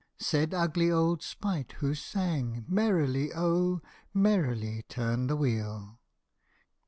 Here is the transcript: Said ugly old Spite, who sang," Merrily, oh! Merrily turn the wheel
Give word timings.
Said 0.17 0.51
ugly 0.51 0.89
old 0.89 1.21
Spite, 1.21 1.73
who 1.73 1.93
sang," 1.93 2.65
Merrily, 2.67 3.29
oh! 3.35 3.81
Merrily 4.15 4.81
turn 4.89 5.27
the 5.27 5.35
wheel 5.35 5.99